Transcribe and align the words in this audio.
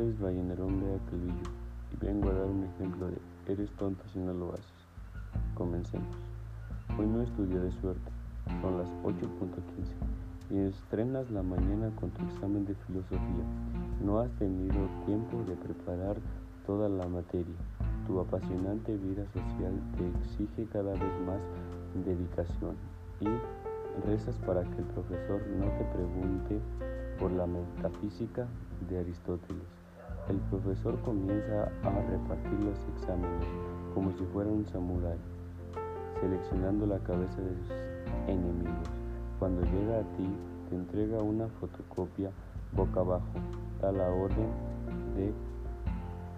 es 0.00 0.18
Vallenerón 0.18 0.80
Lea 0.80 0.98
Calvillo 1.10 1.50
y 1.92 2.04
vengo 2.04 2.30
a 2.30 2.34
dar 2.34 2.46
un 2.46 2.64
ejemplo 2.64 3.08
de 3.08 3.52
eres 3.52 3.70
tonto 3.72 4.02
si 4.12 4.18
no 4.18 4.32
lo 4.32 4.52
haces. 4.52 4.64
Comencemos. 5.54 6.16
Hoy 6.98 7.06
no 7.06 7.22
estudié 7.22 7.58
de 7.58 7.72
suerte, 7.72 8.10
son 8.62 8.78
las 8.78 8.88
8.15 9.02 9.30
y 10.50 10.58
estrenas 10.58 11.30
la 11.30 11.42
mañana 11.42 11.90
con 12.00 12.10
tu 12.10 12.24
examen 12.26 12.64
de 12.64 12.74
filosofía. 12.86 13.44
No 14.04 14.20
has 14.20 14.30
tenido 14.38 14.88
tiempo 15.04 15.42
de 15.44 15.56
preparar 15.56 16.16
toda 16.66 16.88
la 16.88 17.06
materia. 17.06 17.56
Tu 18.06 18.18
apasionante 18.18 18.96
vida 18.96 19.24
social 19.32 19.74
te 19.96 20.08
exige 20.08 20.66
cada 20.72 20.92
vez 20.92 21.20
más 21.26 21.40
dedicación 22.04 22.76
y 23.20 23.28
rezas 24.06 24.36
para 24.46 24.62
que 24.62 24.78
el 24.78 24.84
profesor 24.84 25.40
no 25.58 25.66
te 25.66 25.84
pregunte 25.92 26.60
por 27.18 27.30
la 27.32 27.46
metafísica 27.46 28.46
de 28.88 28.98
Aristóteles. 28.98 29.79
El 30.30 30.36
profesor 30.42 30.96
comienza 31.00 31.64
a 31.82 31.90
repartir 31.90 32.60
los 32.60 32.78
exámenes 32.94 33.44
como 33.92 34.12
si 34.12 34.24
fuera 34.26 34.48
un 34.48 34.64
samurái, 34.64 35.18
seleccionando 36.20 36.86
la 36.86 37.00
cabeza 37.00 37.40
de 37.40 37.56
sus 37.56 37.72
enemigos. 38.28 38.88
Cuando 39.40 39.62
llega 39.62 39.98
a 39.98 40.02
ti, 40.16 40.28
te 40.68 40.76
entrega 40.76 41.20
una 41.20 41.48
fotocopia 41.58 42.30
boca 42.70 43.00
abajo, 43.00 43.26
da 43.82 43.90
la 43.90 44.08
orden 44.08 44.46
de 45.16 45.32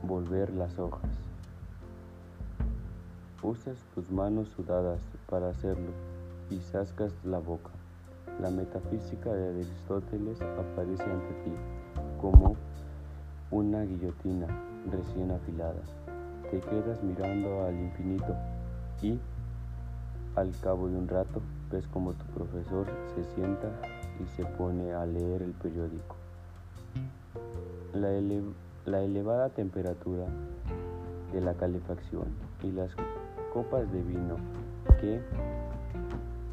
volver 0.09 0.55
las 0.55 0.79
hojas. 0.79 1.11
Usas 3.43 3.77
tus 3.95 4.11
manos 4.11 4.49
sudadas 4.57 5.03
para 5.29 5.51
hacerlo 5.51 5.91
y 6.49 6.61
sascas 6.61 7.13
la 7.25 7.41
boca. 7.41 7.69
La 8.41 8.49
metafísica 8.49 9.35
de 9.35 9.51
Aristóteles 9.51 10.41
aparece 10.41 11.03
ante 11.03 11.35
ti 11.45 11.53
como 12.19 12.57
una 13.53 13.83
guillotina 13.83 14.47
recién 14.91 15.31
afilada. 15.31 15.81
Te 16.51 16.59
quedas 16.61 17.03
mirando 17.03 17.65
al 17.65 17.75
infinito 17.75 18.35
y 19.01 19.19
al 20.35 20.51
cabo 20.63 20.89
de 20.89 20.97
un 20.97 21.07
rato 21.07 21.41
ves 21.71 21.87
como 21.89 22.15
tu 22.15 22.25
profesor 22.27 22.87
se 23.15 23.25
sienta 23.35 23.69
y 24.21 24.27
se 24.37 24.45
pone 24.45 24.93
a 24.93 25.05
leer 25.05 25.43
el 25.43 25.53
periódico. 25.53 26.17
La, 27.95 28.09
la 28.87 29.03
elevada 29.03 29.51
temperatura 29.51 30.25
de 31.33 31.41
la 31.43 31.55
calefacción 31.55 32.29
y 32.63 32.73
las 32.73 32.91
copas 33.53 33.91
de 33.93 34.03
vino 34.03 34.37
que 35.01 35.21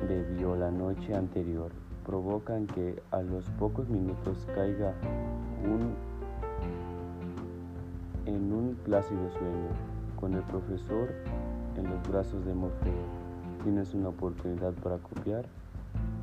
bebió 0.05 0.55
la 0.55 0.69
noche 0.69 1.15
anterior 1.15 1.71
provocan 2.05 2.67
que 2.67 3.01
a 3.11 3.21
los 3.21 3.45
pocos 3.51 3.87
minutos 3.87 4.45
caiga 4.53 4.93
un, 5.63 5.93
plácido 8.89 9.29
sueño 9.29 9.69
con 10.19 10.33
el 10.33 10.41
profesor 10.41 11.09
en 11.77 11.83
los 11.83 12.09
brazos 12.09 12.43
de 12.43 12.55
Morfeo. 12.55 13.05
Tienes 13.63 13.93
una 13.93 14.09
oportunidad 14.09 14.73
para 14.81 14.97
copiar 14.97 15.45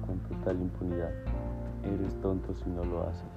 con 0.04 0.18
total 0.18 0.60
impunidad. 0.60 1.12
Eres 1.84 2.20
tonto 2.20 2.52
si 2.54 2.68
no 2.68 2.84
lo 2.84 3.06
haces. 3.06 3.35